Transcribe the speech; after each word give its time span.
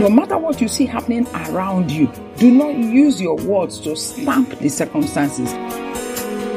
No 0.00 0.08
matter 0.08 0.38
what 0.38 0.62
you 0.62 0.68
see 0.68 0.86
happening 0.86 1.28
around 1.28 1.90
you, 1.90 2.10
do 2.38 2.50
not 2.50 2.74
use 2.74 3.20
your 3.20 3.36
words 3.36 3.78
to 3.80 3.94
stamp 3.94 4.48
the 4.58 4.70
circumstances. 4.70 5.52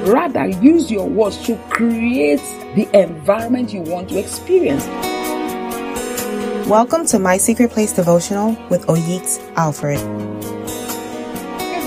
Rather, 0.09 0.47
use 0.47 0.89
your 0.89 1.09
words 1.09 1.45
to 1.48 1.57
create 1.70 2.39
the 2.75 2.88
environment 2.93 3.73
you 3.73 3.82
want 3.82 4.07
to 4.11 4.18
experience. 4.18 4.86
Welcome 6.70 7.05
to 7.07 7.20
My 7.20 7.36
Secret 7.36 7.71
Place 7.71 7.91
Devotional 7.91 8.57
with 8.70 8.86
Oyeks 8.86 9.41
Alfred 9.57 10.00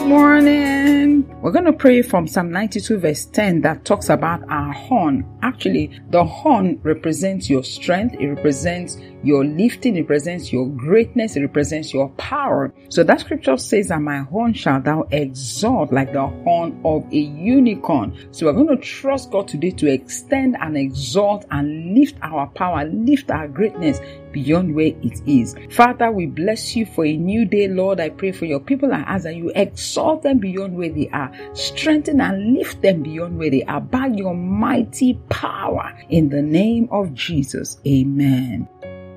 morning. 0.07 1.25
We're 1.43 1.53
going 1.53 1.65
to 1.65 1.73
pray 1.73 2.03
from 2.03 2.27
Psalm 2.27 2.51
92, 2.51 2.99
verse 2.99 3.25
10, 3.27 3.61
that 3.63 3.85
talks 3.85 4.09
about 4.09 4.43
our 4.49 4.73
horn. 4.73 5.25
Actually, 5.43 6.01
the 6.11 6.25
horn 6.25 6.81
represents 6.83 7.51
your 7.51 7.63
strength, 7.63 8.15
it 8.19 8.27
represents 8.27 8.99
your 9.23 9.45
lifting, 9.45 9.97
it 9.97 10.03
represents 10.03 10.53
your 10.53 10.69
greatness, 10.69 11.37
it 11.37 11.43
represents 11.43 11.93
your 11.93 12.09
power. 12.11 12.73
So 12.89 13.03
that 13.05 13.21
scripture 13.21 13.57
says 13.57 13.89
that 13.89 14.01
my 14.01 14.19
horn 14.19 14.55
shall 14.55 14.81
thou 14.81 15.07
exalt 15.11 15.93
like 15.93 16.13
the 16.13 16.27
horn 16.27 16.81
of 16.85 17.05
a 17.13 17.19
unicorn. 17.19 18.29
So 18.33 18.47
we're 18.47 18.53
going 18.53 18.69
to 18.69 18.77
trust 18.77 19.31
God 19.31 19.49
today 19.49 19.71
to 19.73 19.91
extend 19.91 20.57
and 20.61 20.77
exalt 20.77 21.45
and 21.51 21.95
lift 21.95 22.17
our 22.23 22.47
power, 22.49 22.85
lift 22.87 23.31
our 23.31 23.49
greatness 23.49 24.01
beyond 24.33 24.75
where 24.75 24.93
it 25.03 25.21
is. 25.27 25.55
Father, 25.71 26.11
we 26.11 26.27
bless 26.27 26.77
you 26.77 26.87
for 26.87 27.05
a 27.07 27.17
new 27.17 27.45
day, 27.45 27.69
Lord. 27.69 28.01
I 28.01 28.11
pray 28.11 28.33
for 28.33 28.45
your 28.45 28.61
people 28.61 28.93
and 28.93 29.05
ask 29.07 29.25
that 29.25 29.35
you 29.35 29.51
exalt 29.55 29.96
them 30.23 30.39
beyond 30.39 30.77
where 30.77 30.91
they 30.91 31.09
are, 31.11 31.33
strengthen 31.55 32.21
and 32.21 32.55
lift 32.55 32.83
them 32.83 33.03
beyond 33.03 33.39
where 33.39 33.51
they 33.51 33.65
are 33.65 33.81
by 33.81 34.07
your 34.07 34.35
mighty 34.35 35.15
power 35.29 35.97
in 36.11 36.29
the 36.29 36.43
name 36.43 36.89
of 36.91 37.15
Jesus. 37.15 37.79
Amen. 37.87 38.69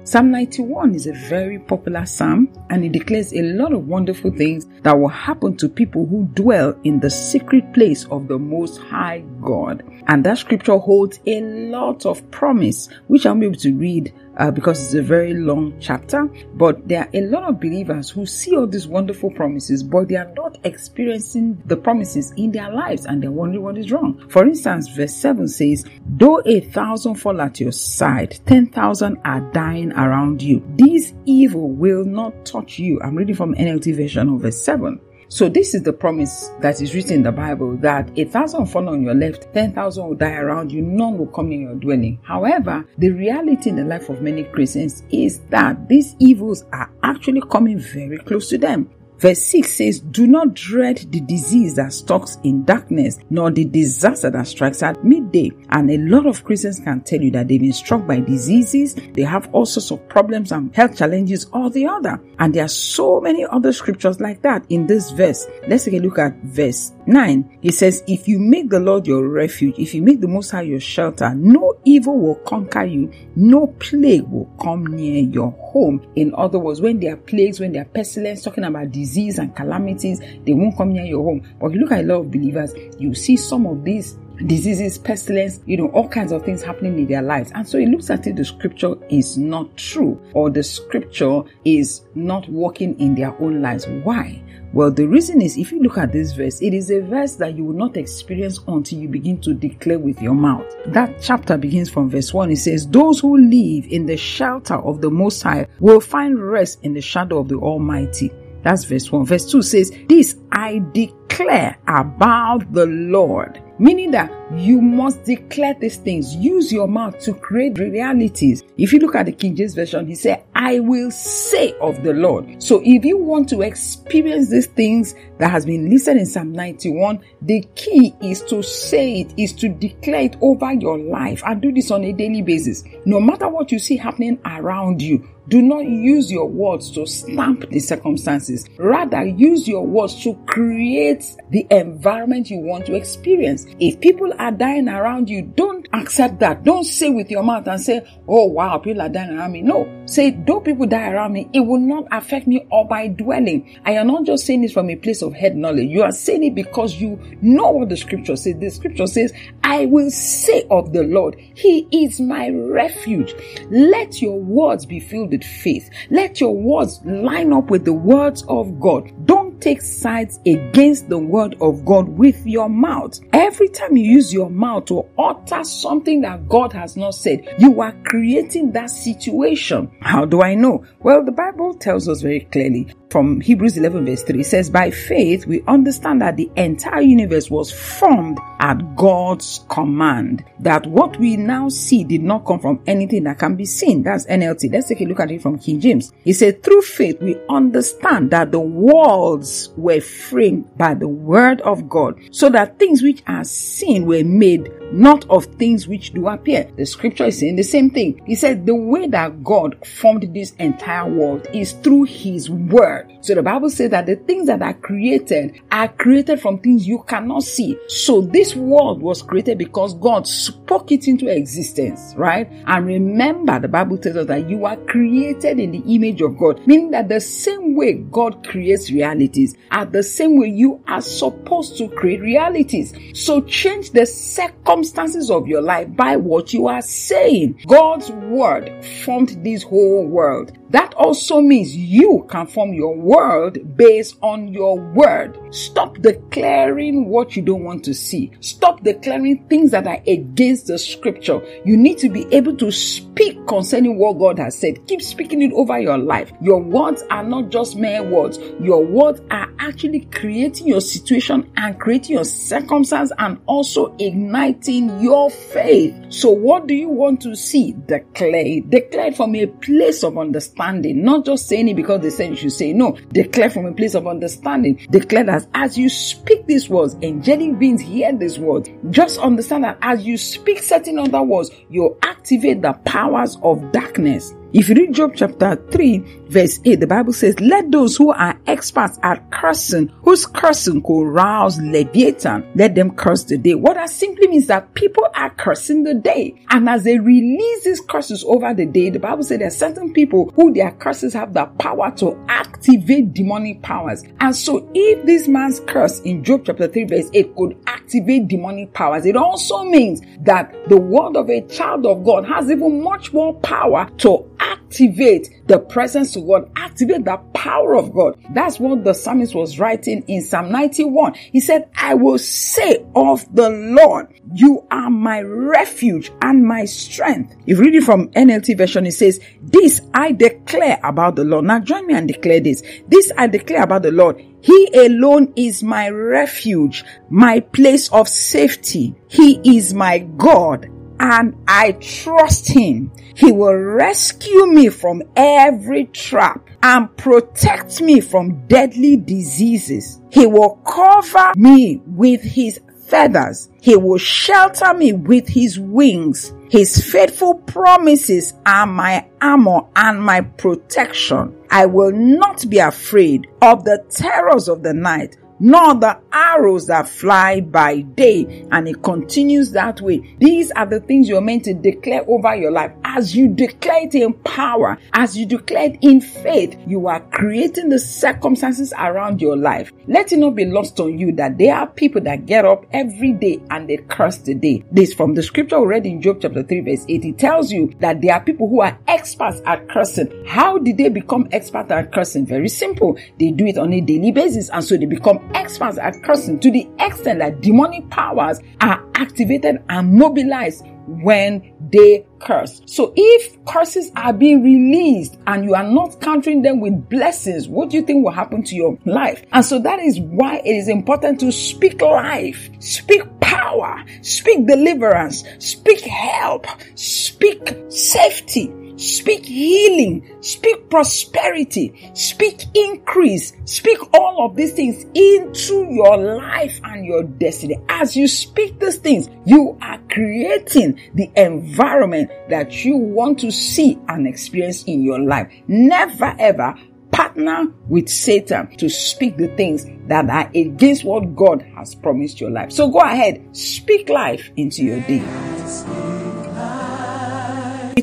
Psalm 0.09 0.31
91 0.31 0.95
is 0.95 1.05
a 1.05 1.13
very 1.13 1.59
popular 1.59 2.03
psalm 2.03 2.51
and 2.71 2.83
it 2.83 2.93
declares 2.93 3.31
a 3.31 3.43
lot 3.43 3.73
of 3.73 3.87
wonderful 3.87 4.31
things 4.31 4.65
that 4.81 4.97
will 4.97 5.07
happen 5.07 5.55
to 5.55 5.69
people 5.69 6.07
who 6.07 6.25
dwell 6.33 6.75
in 6.83 6.99
the 6.99 7.09
secret 7.11 7.71
place 7.73 8.05
of 8.05 8.27
the 8.27 8.39
Most 8.39 8.79
High 8.79 9.23
God. 9.39 9.83
And 10.07 10.25
that 10.25 10.39
scripture 10.39 10.79
holds 10.79 11.19
a 11.27 11.41
lot 11.41 12.07
of 12.07 12.27
promise, 12.31 12.89
which 13.05 13.27
I'm 13.27 13.43
able 13.43 13.57
to 13.57 13.75
read 13.75 14.11
uh, 14.39 14.49
because 14.49 14.83
it's 14.83 14.93
a 14.93 15.01
very 15.01 15.33
long 15.33 15.77
chapter. 15.79 16.25
But 16.55 16.87
there 16.87 17.01
are 17.01 17.09
a 17.13 17.21
lot 17.21 17.43
of 17.43 17.59
believers 17.59 18.09
who 18.09 18.25
see 18.25 18.55
all 18.55 18.65
these 18.65 18.87
wonderful 18.87 19.31
promises, 19.31 19.83
but 19.83 20.07
they 20.07 20.15
are 20.15 20.31
not 20.35 20.57
experiencing 20.63 21.61
the 21.65 21.77
promises 21.77 22.31
in 22.37 22.51
their 22.51 22.71
lives 22.71 23.05
and 23.05 23.21
they're 23.21 23.31
wondering 23.31 23.63
what 23.63 23.77
is 23.77 23.91
wrong. 23.91 24.27
For 24.29 24.45
instance, 24.45 24.87
verse 24.89 25.15
7 25.15 25.47
says, 25.47 25.85
Though 26.07 26.41
a 26.45 26.61
thousand 26.61 27.15
fall 27.15 27.41
at 27.41 27.59
your 27.59 27.71
side, 27.71 28.39
10,000 28.45 29.17
are 29.25 29.41
dying 29.51 29.91
around 29.91 30.41
you. 30.41 30.63
This 30.77 31.13
evil 31.25 31.69
will 31.69 32.05
not 32.05 32.45
touch 32.45 32.79
you. 32.79 32.99
I'm 33.01 33.15
reading 33.15 33.35
from 33.35 33.55
NLT 33.55 33.95
version 33.95 34.29
of 34.29 34.41
verse 34.41 34.61
7. 34.63 34.99
So 35.31 35.47
this 35.47 35.75
is 35.75 35.83
the 35.83 35.93
promise 35.93 36.49
that 36.59 36.81
is 36.81 36.95
written 36.95 37.13
in 37.13 37.23
the 37.23 37.31
Bible 37.31 37.77
that 37.77 38.09
a 38.17 38.25
thousand 38.25 38.65
fall 38.65 38.89
on 38.89 39.03
your 39.03 39.13
left, 39.13 39.53
ten 39.53 39.71
thousand 39.73 40.07
will 40.07 40.15
die 40.15 40.33
around 40.33 40.71
you, 40.71 40.81
none 40.81 41.19
will 41.19 41.27
come 41.27 41.51
in 41.51 41.61
your 41.61 41.75
dwelling. 41.75 42.17
However, 42.23 42.83
the 42.97 43.11
reality 43.11 43.69
in 43.69 43.75
the 43.75 43.83
life 43.83 44.09
of 44.09 44.23
many 44.23 44.43
Christians 44.43 45.03
is 45.11 45.41
that 45.51 45.87
these 45.87 46.15
evils 46.17 46.65
are 46.73 46.91
actually 47.03 47.41
coming 47.41 47.77
very 47.77 48.17
close 48.17 48.49
to 48.49 48.57
them. 48.57 48.89
Verse 49.19 49.43
6 49.43 49.73
says, 49.73 49.99
Do 49.99 50.27
not 50.27 50.53
dread 50.53 50.97
the 51.09 51.19
disease 51.19 51.75
that 51.75 51.91
stalks 51.91 52.37
in 52.43 52.63
darkness, 52.63 53.19
nor 53.29 53.51
the 53.51 53.65
disaster 53.65 54.29
that 54.29 54.47
strikes 54.47 54.81
at 54.81 55.03
midday. 55.03 55.51
And 55.69 55.91
a 55.91 55.97
lot 55.97 56.25
of 56.25 56.45
Christians 56.45 56.79
can 56.79 57.01
tell 57.01 57.21
you 57.21 57.29
that 57.31 57.49
they've 57.49 57.59
been 57.59 57.73
struck 57.73 58.07
by 58.07 58.21
diseases, 58.21 58.95
they 58.95 59.23
have 59.23 59.49
all 59.53 59.65
sorts 59.65 59.91
of 59.91 60.07
problems 60.07 60.53
and 60.53 60.73
health 60.73 60.97
challenges 60.97 61.47
or 61.51 61.69
the 61.69 61.85
other. 61.85 62.21
And 62.39 62.53
there 62.53 62.63
are 62.63 62.69
so 62.69 63.19
many 63.19 63.45
other 63.45 63.73
scriptures 63.73 64.21
like 64.21 64.41
that 64.43 64.65
in 64.69 64.87
this 64.87 65.11
verse. 65.11 65.47
Let's 65.67 65.83
take 65.83 65.95
a 65.95 65.99
look 65.99 66.17
at 66.17 66.37
verse 66.43 66.93
9. 67.09 67.57
He 67.61 67.71
says, 67.71 68.03
If 68.07 68.27
you 68.27 68.37
make 68.37 68.69
the 68.69 68.79
Lord 68.79 69.07
your 69.07 69.27
refuge, 69.27 69.79
if 69.79 69.95
you 69.95 70.01
make 70.03 70.21
the 70.21 70.27
Most 70.27 70.51
High 70.51 70.61
your 70.61 70.79
shelter, 70.79 71.33
no 71.33 71.79
evil 71.83 72.19
will 72.19 72.35
conquer 72.35 72.85
you, 72.85 73.11
no 73.35 73.67
plague 73.79 74.27
will 74.27 74.45
come 74.61 74.85
near 74.85 75.23
your 75.23 75.51
home. 75.51 76.05
In 76.15 76.35
other 76.35 76.59
words, 76.59 76.81
when 76.81 76.99
there 76.99 77.13
are 77.13 77.17
plagues, 77.17 77.59
when 77.59 77.71
there 77.71 77.81
are 77.81 77.85
pestilence, 77.85 78.43
talking 78.43 78.63
about 78.63 78.91
disease, 78.91 79.39
and 79.39 79.55
calamities, 79.55 80.19
they 80.45 80.53
won't 80.53 80.77
come 80.77 80.93
near 80.93 81.05
your 81.05 81.23
home. 81.23 81.41
But 81.59 81.71
look 81.71 81.91
at 81.91 82.01
a 82.01 82.07
lot 82.07 82.21
of 82.21 82.31
believers, 82.31 82.73
you 82.99 83.15
see 83.15 83.37
some 83.37 83.65
of 83.65 83.83
these 83.83 84.17
diseases, 84.45 84.97
pestilence, 84.97 85.59
you 85.65 85.77
know, 85.77 85.87
all 85.89 86.07
kinds 86.07 86.31
of 86.31 86.43
things 86.43 86.61
happening 86.61 86.97
in 86.99 87.07
their 87.07 87.21
lives. 87.21 87.51
And 87.53 87.67
so 87.67 87.77
it 87.77 87.87
looks 87.87 88.09
as 88.09 88.25
if 88.25 88.35
the 88.35 88.45
scripture 88.45 88.95
is 89.09 89.37
not 89.37 89.75
true 89.77 90.21
or 90.33 90.49
the 90.49 90.63
scripture 90.63 91.41
is 91.65 92.01
not 92.15 92.47
working 92.49 92.99
in 92.99 93.15
their 93.15 93.39
own 93.41 93.61
lives. 93.61 93.87
Why? 93.87 94.43
Well, 94.71 94.91
the 94.91 95.07
reason 95.07 95.41
is 95.41 95.57
if 95.57 95.71
you 95.71 95.81
look 95.81 95.97
at 95.97 96.11
this 96.11 96.33
verse, 96.33 96.61
it 96.61 96.75
is 96.75 96.91
a 96.91 97.01
verse 97.01 97.35
that 97.37 97.55
you 97.55 97.65
will 97.65 97.73
not 97.73 97.97
experience 97.97 98.59
until 98.67 98.99
you 98.99 99.07
begin 99.07 99.41
to 99.41 99.55
declare 99.55 99.97
with 99.97 100.21
your 100.21 100.35
mouth. 100.35 100.65
That 100.85 101.19
chapter 101.21 101.57
begins 101.57 101.89
from 101.89 102.09
verse 102.09 102.33
1. 102.33 102.51
It 102.51 102.57
says, 102.57 102.87
Those 102.87 103.19
who 103.19 103.35
live 103.35 103.85
in 103.85 104.05
the 104.05 104.17
shelter 104.17 104.75
of 104.75 105.01
the 105.01 105.09
Most 105.09 105.41
High 105.41 105.67
will 105.79 105.99
find 105.99 106.39
rest 106.39 106.79
in 106.83 106.93
the 106.93 107.01
shadow 107.01 107.39
of 107.39 107.47
the 107.47 107.55
Almighty. 107.55 108.31
That's 108.61 108.83
verse 108.83 109.11
1. 109.11 109.25
Verse 109.25 109.49
2 109.51 109.61
says, 109.63 109.91
This 110.07 110.37
I 110.51 110.83
declare 110.93 111.79
about 111.87 112.71
the 112.71 112.85
Lord. 112.85 113.59
Meaning 113.79 114.11
that 114.11 114.29
you 114.55 114.81
must 114.81 115.23
declare 115.23 115.75
these 115.75 115.97
things. 115.97 116.35
Use 116.35 116.71
your 116.71 116.87
mouth 116.87 117.19
to 117.19 117.33
create 117.33 117.77
realities. 117.77 118.63
If 118.77 118.93
you 118.93 118.99
look 118.99 119.15
at 119.15 119.27
the 119.27 119.31
King 119.31 119.55
James 119.55 119.75
Version, 119.75 120.07
he 120.07 120.15
said, 120.15 120.43
I 120.55 120.79
will 120.79 121.11
say 121.11 121.73
of 121.81 122.03
the 122.03 122.13
Lord. 122.13 122.61
So 122.61 122.81
if 122.83 123.05
you 123.05 123.17
want 123.17 123.49
to 123.49 123.61
experience 123.61 124.49
these 124.49 124.67
things 124.67 125.15
that 125.37 125.51
has 125.51 125.65
been 125.65 125.89
listed 125.89 126.17
in 126.17 126.25
Psalm 126.25 126.51
91, 126.51 127.19
the 127.41 127.61
key 127.75 128.13
is 128.21 128.41
to 128.43 128.63
say 128.63 129.21
it, 129.21 129.33
is 129.37 129.53
to 129.53 129.69
declare 129.69 130.21
it 130.21 130.35
over 130.41 130.73
your 130.73 130.97
life 130.97 131.41
and 131.45 131.61
do 131.61 131.71
this 131.71 131.91
on 131.91 132.03
a 132.03 132.11
daily 132.11 132.41
basis. 132.41 132.83
No 133.05 133.19
matter 133.19 133.47
what 133.47 133.71
you 133.71 133.79
see 133.79 133.97
happening 133.97 134.39
around 134.45 135.01
you, 135.01 135.27
do 135.49 135.63
not 135.63 135.83
use 135.85 136.31
your 136.31 136.47
words 136.47 136.91
to 136.91 137.07
stamp 137.07 137.67
the 137.71 137.79
circumstances. 137.79 138.67
Rather, 138.77 139.25
use 139.25 139.67
your 139.67 139.83
words 139.83 140.21
to 140.23 140.35
create 140.45 141.25
the 141.49 141.65
environment 141.71 142.51
you 142.51 142.59
want 142.59 142.85
to 142.85 142.93
experience. 142.93 143.65
If 143.79 143.99
people 143.99 144.31
are 144.39 144.51
dying 144.51 144.87
around 144.87 145.29
you, 145.29 145.41
don't 145.41 145.87
accept 145.93 146.39
that. 146.39 146.63
Don't 146.63 146.85
say 146.85 147.09
with 147.09 147.29
your 147.29 147.43
mouth 147.43 147.67
and 147.67 147.79
say, 147.79 148.01
Oh 148.27 148.45
wow, 148.45 148.77
people 148.77 149.01
are 149.01 149.09
dying 149.09 149.37
around 149.37 149.51
me. 149.51 149.61
No. 149.61 150.03
Say, 150.05 150.31
though 150.31 150.61
people 150.61 150.87
die 150.87 151.11
around 151.11 151.33
me, 151.33 151.49
it 151.53 151.59
will 151.59 151.79
not 151.79 152.05
affect 152.11 152.47
me 152.47 152.65
or 152.71 152.87
my 152.89 153.09
dwelling. 153.09 153.79
I 153.85 153.91
am 153.91 154.07
not 154.07 154.25
just 154.25 154.45
saying 154.45 154.61
this 154.61 154.71
from 154.71 154.89
a 154.89 154.95
place 154.95 155.21
of 155.21 155.33
head 155.33 155.55
knowledge. 155.55 155.89
You 155.89 156.03
are 156.03 156.11
saying 156.11 156.43
it 156.43 156.55
because 156.55 156.95
you 156.95 157.19
know 157.41 157.69
what 157.69 157.89
the 157.89 157.97
scripture 157.97 158.35
says. 158.35 158.55
The 158.59 158.69
scripture 158.69 159.07
says, 159.07 159.33
I 159.63 159.85
will 159.85 160.09
say 160.09 160.65
of 160.71 160.93
the 160.93 161.03
Lord, 161.03 161.35
He 161.37 161.87
is 161.91 162.19
my 162.19 162.49
refuge. 162.49 163.35
Let 163.69 164.21
your 164.21 164.39
words 164.39 164.85
be 164.85 164.99
filled 164.99 165.31
with 165.31 165.43
faith. 165.43 165.89
Let 166.09 166.39
your 166.39 166.55
words 166.55 166.99
line 167.05 167.53
up 167.53 167.69
with 167.69 167.85
the 167.85 167.93
words 167.93 168.43
of 168.47 168.79
God. 168.79 169.11
Don't 169.25 169.61
take 169.61 169.81
sides 169.81 170.39
against 170.45 171.09
the 171.09 171.19
word 171.19 171.55
of 171.61 171.85
God 171.85 172.07
with 172.07 172.45
your 172.47 172.69
mouth. 172.69 173.19
Every 173.39 173.69
time 173.69 173.95
you 173.95 174.03
use 174.03 174.33
your 174.33 174.49
mouth 174.49 174.83
to 174.87 175.05
utter 175.17 175.63
something 175.63 176.19
that 176.23 176.49
God 176.49 176.73
has 176.73 176.97
not 176.97 177.15
said, 177.15 177.47
you 177.57 177.79
are 177.79 177.93
creating 178.03 178.73
that 178.73 178.89
situation. 178.89 179.89
How 180.01 180.25
do 180.25 180.41
I 180.41 180.55
know? 180.55 180.83
Well, 180.99 181.23
the 181.23 181.31
Bible 181.31 181.73
tells 181.73 182.09
us 182.09 182.21
very 182.21 182.41
clearly 182.41 182.93
from 183.09 183.41
Hebrews 183.41 183.77
11 183.77 184.05
verse 184.05 184.23
3 184.23 184.43
says, 184.43 184.69
By 184.69 184.91
faith 184.91 185.45
we 185.47 185.63
understand 185.67 186.21
that 186.21 186.37
the 186.37 186.49
entire 186.55 187.01
universe 187.01 187.49
was 187.49 187.71
formed 187.71 188.39
at 188.59 188.95
God's 188.95 189.65
command. 189.69 190.43
That 190.59 190.85
what 190.85 191.17
we 191.17 191.37
now 191.37 191.69
see 191.69 192.03
did 192.03 192.21
not 192.21 192.45
come 192.45 192.59
from 192.59 192.83
anything 192.85 193.23
that 193.23 193.39
can 193.39 193.55
be 193.55 193.65
seen. 193.65 194.03
That's 194.03 194.27
NLT. 194.27 194.71
Let's 194.71 194.89
take 194.89 195.01
a 195.01 195.05
look 195.05 195.19
at 195.19 195.31
it 195.31 195.41
from 195.41 195.57
King 195.57 195.79
James. 195.79 196.11
He 196.23 196.33
said, 196.33 196.63
Through 196.63 196.81
faith 196.81 197.19
we 197.21 197.37
understand 197.49 198.31
that 198.31 198.51
the 198.51 198.59
worlds 198.59 199.69
were 199.75 200.01
framed 200.01 200.77
by 200.77 200.93
the 200.93 201.07
word 201.07 201.61
of 201.61 201.89
God, 201.89 202.19
so 202.31 202.49
that 202.49 202.77
things 202.77 203.01
which 203.01 203.23
are 203.29 203.43
seen 203.43 204.05
were 204.05 204.23
made 204.23 204.71
not 204.91 205.29
of 205.29 205.45
things 205.45 205.87
which 205.87 206.13
do 206.13 206.27
appear. 206.27 206.69
The 206.75 206.85
scripture 206.85 207.25
is 207.25 207.39
saying 207.39 207.55
the 207.55 207.63
same 207.63 207.89
thing. 207.89 208.21
He 208.25 208.35
said 208.35 208.65
the 208.65 208.75
way 208.75 209.07
that 209.07 209.43
God 209.43 209.85
formed 209.85 210.33
this 210.33 210.51
entire 210.53 211.09
world 211.09 211.47
is 211.53 211.73
through 211.73 212.03
his 212.03 212.49
word. 212.49 213.11
So 213.21 213.35
the 213.35 213.43
Bible 213.43 213.69
says 213.69 213.91
that 213.91 214.05
the 214.05 214.15
things 214.15 214.47
that 214.47 214.61
are 214.61 214.73
created 214.73 215.61
are 215.71 215.87
created 215.87 216.41
from 216.41 216.59
things 216.59 216.87
you 216.87 217.03
cannot 217.07 217.43
see. 217.43 217.77
So 217.87 218.21
this 218.21 218.55
world 218.55 219.01
was 219.01 219.21
created 219.21 219.57
because 219.57 219.93
God 219.95 220.27
spoke 220.27 220.91
it 220.91 221.07
into 221.07 221.27
existence, 221.27 222.13
right? 222.15 222.49
And 222.65 222.85
remember, 222.85 223.59
the 223.59 223.67
Bible 223.67 223.97
tells 223.97 224.15
us 224.15 224.27
that 224.27 224.49
you 224.49 224.65
are 224.65 224.77
created 224.77 225.59
in 225.59 225.71
the 225.71 225.83
image 225.95 226.21
of 226.21 226.37
God, 226.37 226.65
meaning 226.65 226.91
that 226.91 227.09
the 227.09 227.19
same 227.19 227.75
way 227.75 227.93
God 227.93 228.47
creates 228.47 228.89
realities, 228.91 229.55
at 229.71 229.91
the 229.91 230.03
same 230.03 230.39
way 230.39 230.47
you 230.47 230.83
are 230.87 231.01
supposed 231.01 231.77
to 231.77 231.89
create 231.89 232.21
realities. 232.21 232.93
So 233.13 233.41
change 233.41 233.91
the 233.91 234.05
second 234.05 234.78
circumstances 234.79 235.29
of 235.29 235.45
your 235.47 235.61
life 235.61 235.93
by 235.95 236.15
what 236.15 236.53
you 236.53 236.67
are 236.67 236.81
saying. 236.81 237.59
God's 237.67 238.09
word 238.11 238.71
formed 239.03 239.37
this 239.43 239.61
whole 239.61 240.07
world. 240.07 240.57
That 240.71 240.93
also 240.93 241.41
means 241.41 241.75
you 241.75 242.27
can 242.29 242.45
form 242.45 242.73
your 242.73 242.95
world 242.95 243.57
based 243.75 244.17
on 244.21 244.49
your 244.49 244.79
word. 244.79 245.39
Stop 245.51 245.97
declaring 245.99 247.09
what 247.09 247.35
you 247.35 247.41
don't 247.41 247.63
want 247.63 247.83
to 247.85 247.93
see. 247.93 248.31
Stop 248.39 248.83
declaring 248.83 249.47
things 249.47 249.71
that 249.71 249.87
are 249.87 250.01
against 250.05 250.67
the 250.67 250.77
scripture. 250.77 251.41
You 251.65 251.75
need 251.75 251.97
to 251.99 252.09
be 252.09 252.27
able 252.33 252.55
to 252.57 252.71
speak 252.71 253.47
concerning 253.47 253.97
what 253.97 254.19
God 254.19 254.37
has 254.37 254.59
said. 254.59 254.85
Keep 254.87 255.01
speaking 255.01 255.41
it 255.41 255.53
over 255.53 255.79
your 255.79 255.97
life. 255.97 256.31
Your 256.41 256.61
words 256.61 257.03
are 257.09 257.23
not 257.23 257.49
just 257.49 257.75
mere 257.75 258.03
words. 258.03 258.37
Your 258.61 258.85
words 258.85 259.21
are 259.31 259.51
actually 259.57 260.01
creating 260.01 260.67
your 260.67 260.81
situation 260.81 261.51
and 261.57 261.79
creating 261.79 262.15
your 262.15 262.25
circumstance 262.25 263.11
and 263.17 263.39
also 263.47 263.95
igniting 263.97 264.99
your 265.01 265.31
faith. 265.31 265.95
So 266.09 266.29
what 266.29 266.67
do 266.67 266.75
you 266.75 266.89
want 266.89 267.21
to 267.21 267.35
see? 267.35 267.73
Declare. 267.87 268.61
Declare 268.69 269.13
from 269.13 269.35
a 269.35 269.47
place 269.47 270.03
of 270.03 270.17
understanding, 270.17 270.58
not 270.93 271.25
just 271.25 271.47
saying 271.47 271.69
it 271.69 271.75
because 271.75 272.01
they 272.01 272.09
said 272.09 272.29
you 272.29 272.35
should 272.35 272.51
say 272.51 272.73
no. 272.73 272.97
Declare 273.13 273.49
from 273.49 273.65
a 273.65 273.73
place 273.73 273.95
of 273.95 274.07
understanding. 274.07 274.75
Declare 274.91 275.23
that 275.25 275.47
as 275.53 275.77
you 275.77 275.89
speak 275.89 276.45
these 276.45 276.69
words, 276.69 276.95
angelic 277.01 277.57
beings 277.57 277.81
hear 277.81 278.15
these 278.15 278.37
words. 278.37 278.69
Just 278.89 279.19
understand 279.19 279.63
that 279.63 279.77
as 279.81 280.05
you 280.05 280.17
speak 280.17 280.59
certain 280.59 280.99
other 280.99 281.23
words, 281.23 281.51
you 281.69 281.97
activate 282.03 282.61
the 282.61 282.73
powers 282.85 283.37
of 283.41 283.71
darkness. 283.71 284.33
If 284.51 284.67
you 284.67 284.73
read 284.73 284.95
Job 284.95 285.11
chapter 285.15 285.57
3, 285.69 285.99
verse 286.29 286.59
8, 286.65 286.79
the 286.79 286.87
Bible 286.87 287.13
says, 287.13 287.39
Let 287.39 287.71
those 287.71 287.95
who 287.95 288.11
are 288.11 288.35
experts 288.47 288.97
at 289.03 289.29
cursing, 289.29 289.89
whose 290.01 290.25
cursing 290.25 290.81
could 290.81 291.03
rouse 291.03 291.59
Leviathan, 291.61 292.49
let 292.55 292.73
them 292.73 292.95
curse 292.95 293.25
the 293.25 293.37
day. 293.37 293.53
What 293.53 293.75
that 293.75 293.91
simply 293.91 294.27
means 294.27 294.47
that 294.47 294.73
people 294.73 295.05
are 295.13 295.29
cursing 295.35 295.83
the 295.83 295.93
day. 295.93 296.43
And 296.49 296.67
as 296.67 296.83
they 296.83 296.97
release 296.97 297.63
these 297.63 297.79
curses 297.79 298.23
over 298.23 298.51
the 298.55 298.65
day, 298.65 298.89
the 298.89 298.97
Bible 298.97 299.21
says 299.21 299.37
there 299.37 299.49
are 299.49 299.51
certain 299.51 299.93
people 299.93 300.33
who 300.35 300.51
their 300.51 300.71
curses 300.71 301.13
have 301.13 301.35
the 301.35 301.45
power 301.45 301.91
to 301.97 302.19
activate 302.27 303.13
demonic 303.13 303.61
powers. 303.61 304.03
And 304.19 304.35
so 304.35 304.67
if 304.73 305.05
this 305.05 305.27
man's 305.27 305.59
curse 305.59 305.99
in 305.99 306.23
Job 306.23 306.45
chapter 306.45 306.67
3, 306.67 306.85
verse 306.85 307.09
8 307.13 307.35
could 307.35 307.55
activate 307.67 308.27
demonic 308.27 308.73
powers, 308.73 309.05
it 309.05 309.15
also 309.15 309.63
means 309.63 310.01
that 310.21 310.55
the 310.69 310.77
word 310.77 311.15
of 311.17 311.29
a 311.29 311.41
child 311.41 311.85
of 311.85 312.03
God 312.03 312.25
has 312.25 312.49
even 312.49 312.81
much 312.81 313.13
more 313.13 313.35
power 313.41 313.87
to 313.99 314.27
activate 314.39 315.47
the 315.47 315.59
presence 315.59 316.15
of 316.15 316.27
God, 316.27 316.51
activate 316.55 317.05
the 317.05 317.17
power 317.33 317.75
of 317.75 317.93
God. 317.93 318.17
That's 318.33 318.59
what 318.59 318.83
the 318.83 318.93
psalmist 318.93 319.35
was 319.35 319.59
writing 319.59 320.03
in 320.07 320.21
Psalm 320.21 320.51
91. 320.51 321.15
He 321.15 321.39
said, 321.39 321.69
I 321.75 321.95
will 321.95 322.19
say 322.19 322.85
of 322.95 323.33
the 323.35 323.49
Lord, 323.49 324.13
you 324.33 324.65
are 324.71 324.89
my 324.89 325.21
refuge 325.21 326.11
and 326.21 326.45
my 326.45 326.65
strength. 326.65 327.35
If 327.45 327.57
you 327.57 327.63
read 327.63 327.75
it 327.75 327.83
from 327.83 328.09
NLT 328.09 328.57
version, 328.57 328.85
it 328.85 328.93
says, 328.93 329.19
this 329.41 329.81
I 329.93 330.11
declare 330.11 330.79
about 330.83 331.15
the 331.15 331.23
Lord. 331.23 331.45
Now 331.45 331.59
join 331.59 331.87
me 331.87 331.95
and 331.95 332.07
declare 332.07 332.39
this. 332.39 332.63
This 332.87 333.11
I 333.17 333.27
declare 333.27 333.63
about 333.63 333.83
the 333.83 333.91
Lord. 333.91 334.23
He 334.41 334.69
alone 334.73 335.33
is 335.35 335.63
my 335.63 335.89
refuge, 335.89 336.85
my 337.09 337.41
place 337.41 337.91
of 337.91 338.07
safety. 338.07 338.95
He 339.09 339.57
is 339.57 339.73
my 339.73 339.99
God 339.99 340.69
and 340.99 341.35
I 341.47 341.73
trust 341.73 342.47
him. 342.47 342.91
He 343.15 343.31
will 343.31 343.55
rescue 343.55 344.47
me 344.47 344.69
from 344.69 345.03
every 345.15 345.85
trap 345.85 346.47
and 346.61 346.95
protect 346.97 347.81
me 347.81 348.01
from 348.01 348.47
deadly 348.47 348.97
diseases. 348.97 350.01
He 350.09 350.25
will 350.25 350.55
cover 350.65 351.31
me 351.35 351.81
with 351.85 352.21
his 352.21 352.59
feathers. 352.87 353.49
He 353.61 353.75
will 353.75 353.97
shelter 353.97 354.73
me 354.73 354.93
with 354.93 355.27
his 355.27 355.59
wings. 355.59 356.33
His 356.49 356.83
faithful 356.91 357.35
promises 357.35 358.33
are 358.45 358.65
my 358.65 359.07
armor 359.21 359.61
and 359.75 360.01
my 360.01 360.21
protection. 360.21 361.35
I 361.51 361.67
will 361.67 361.91
not 361.91 362.49
be 362.49 362.57
afraid 362.57 363.27
of 363.41 363.63
the 363.63 363.85
terrors 363.89 364.47
of 364.49 364.63
the 364.63 364.73
night 364.73 365.17
nor 365.39 365.75
the 365.75 365.99
arrows 366.11 366.67
that 366.67 366.87
fly 366.87 367.41
by 367.41 367.81
day. 367.81 368.47
And 368.51 368.67
it 368.67 368.81
continues 368.83 369.51
that 369.51 369.81
way. 369.81 370.15
These 370.19 370.51
are 370.51 370.65
the 370.65 370.79
things 370.79 371.07
you're 371.07 371.21
meant 371.21 371.45
to 371.45 371.53
declare 371.53 372.03
over 372.07 372.35
your 372.35 372.51
life. 372.51 372.71
As 372.83 373.15
you 373.15 373.27
declare 373.27 373.85
it 373.85 373.95
in 373.95 374.13
power, 374.13 374.77
as 374.93 375.17
you 375.17 375.25
declare 375.25 375.65
it 375.65 375.77
in 375.81 376.01
faith, 376.01 376.57
you 376.67 376.87
are 376.87 377.01
creating 377.11 377.69
the 377.69 377.79
circumstances 377.79 378.73
around 378.77 379.21
your 379.21 379.37
life. 379.37 379.71
Let 379.87 380.11
it 380.11 380.17
not 380.17 380.35
be 380.35 380.45
lost 380.45 380.79
on 380.79 380.97
you 380.97 381.11
that 381.13 381.37
there 381.37 381.55
are 381.55 381.67
people 381.67 382.01
that 382.01 382.25
get 382.25 382.45
up 382.45 382.65
every 382.71 383.13
day 383.13 383.41
and 383.49 383.69
they 383.69 383.77
curse 383.77 384.17
the 384.17 384.35
day. 384.35 384.63
This 384.71 384.93
from 384.93 385.13
the 385.13 385.23
scripture 385.23 385.55
already 385.55 385.91
in 385.91 386.01
Job 386.01 386.19
chapter 386.21 386.43
3 386.43 386.61
verse 386.61 386.85
8. 386.87 387.05
It 387.05 387.17
tells 387.17 387.51
you 387.51 387.73
that 387.79 388.01
there 388.01 388.13
are 388.13 388.23
people 388.23 388.49
who 388.49 388.61
are 388.61 388.77
experts 388.87 389.41
at 389.45 389.67
cursing. 389.69 390.25
How 390.25 390.57
did 390.57 390.77
they 390.77 390.89
become 390.89 391.27
experts 391.31 391.71
at 391.71 391.91
cursing? 391.91 392.25
Very 392.25 392.49
simple. 392.49 392.97
They 393.19 393.31
do 393.31 393.45
it 393.45 393.57
on 393.57 393.73
a 393.73 393.81
daily 393.81 394.11
basis 394.11 394.49
and 394.49 394.63
so 394.63 394.77
they 394.77 394.85
become 394.85 395.28
experts 395.33 395.77
at 395.77 396.01
cursing 396.03 396.39
to 396.39 396.51
the 396.51 396.67
extent 396.79 397.19
that 397.19 397.41
demonic 397.41 397.89
powers 397.89 398.39
are 398.61 398.83
activated 398.95 399.63
and 399.69 399.93
mobilized 399.93 400.65
when 400.87 401.53
they 401.71 402.05
curse. 402.19 402.61
So 402.65 402.93
if 402.95 403.45
curses 403.45 403.91
are 403.95 404.11
being 404.11 404.43
released 404.43 405.17
and 405.27 405.45
you 405.45 405.53
are 405.53 405.63
not 405.63 406.01
countering 406.01 406.41
them 406.41 406.59
with 406.59 406.89
blessings, 406.89 407.47
what 407.47 407.69
do 407.69 407.77
you 407.77 407.83
think 407.83 408.03
will 408.03 408.11
happen 408.11 408.43
to 408.43 408.55
your 408.55 408.77
life? 408.85 409.23
And 409.31 409.45
so 409.45 409.59
that 409.59 409.79
is 409.79 409.99
why 409.99 410.37
it 410.37 410.55
is 410.55 410.67
important 410.67 411.19
to 411.19 411.31
speak 411.31 411.81
life, 411.81 412.49
speak 412.59 413.03
power, 413.19 413.83
speak 414.01 414.47
deliverance, 414.47 415.23
speak 415.37 415.81
help, 415.81 416.47
speak 416.75 417.47
safety, 417.69 418.51
Speak 418.79 419.25
healing, 419.25 420.09
speak 420.21 420.69
prosperity, 420.69 421.91
speak 421.93 422.45
increase, 422.55 423.33
speak 423.43 423.77
all 423.93 424.25
of 424.25 424.37
these 424.37 424.53
things 424.53 424.85
into 424.93 425.67
your 425.69 425.97
life 425.97 426.61
and 426.63 426.85
your 426.85 427.03
destiny. 427.03 427.59
As 427.67 427.97
you 427.97 428.07
speak 428.07 428.57
these 428.57 428.77
things, 428.77 429.09
you 429.25 429.57
are 429.61 429.81
creating 429.91 430.79
the 430.93 431.11
environment 431.17 432.09
that 432.29 432.63
you 432.63 432.77
want 432.77 433.19
to 433.19 433.33
see 433.33 433.77
and 433.89 434.07
experience 434.07 434.63
in 434.63 434.81
your 434.81 435.01
life. 435.01 435.29
Never 435.49 436.15
ever 436.17 436.55
partner 436.93 437.47
with 437.67 437.89
Satan 437.89 438.55
to 438.55 438.69
speak 438.69 439.17
the 439.17 439.27
things 439.35 439.65
that 439.87 440.09
are 440.09 440.31
against 440.33 440.85
what 440.85 441.17
God 441.17 441.41
has 441.57 441.75
promised 441.75 442.21
your 442.21 442.29
life. 442.29 442.53
So 442.53 442.69
go 442.69 442.79
ahead, 442.79 443.35
speak 443.35 443.89
life 443.89 444.31
into 444.37 444.63
your 444.63 444.79
day. 444.79 445.03